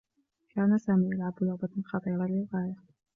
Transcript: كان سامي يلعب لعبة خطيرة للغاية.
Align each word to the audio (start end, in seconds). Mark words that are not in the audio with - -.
كان 0.55 0.77
سامي 0.77 1.05
يلعب 1.09 1.33
لعبة 1.41 1.69
خطيرة 1.85 2.27
للغاية. 2.27 2.75